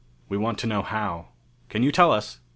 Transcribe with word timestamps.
We 0.29 0.35
want 0.35 0.57
to 0.57 0.65
know 0.65 0.81
how. 0.81 1.27
Can 1.69 1.83
you 1.83 1.91
tell 1.91 2.11
us?" 2.11 2.39